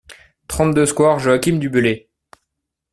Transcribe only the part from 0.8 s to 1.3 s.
square